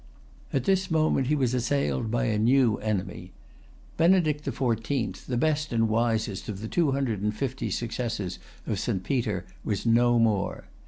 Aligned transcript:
At 0.51 0.63
this 0.63 0.89
moment 0.89 1.27
he 1.27 1.35
was 1.35 1.53
assailed 1.53 2.09
by 2.09 2.23
a 2.25 2.39
new 2.39 2.77
enemy. 2.79 3.33
Benedict 3.97 4.45
the 4.45 4.51
Fourteenth, 4.51 5.27
the 5.27 5.37
best 5.37 5.71
and 5.71 5.87
wisest 5.87 6.49
of 6.49 6.59
the 6.59 6.67
two 6.67 6.91
hundred 6.93 7.21
and 7.21 7.35
fifty 7.35 7.69
successors 7.69 8.39
of 8.65 8.79
St. 8.79 9.03
Peter, 9.03 9.45
was 9.63 9.85
no 9.85 10.17
more. 10.17 10.63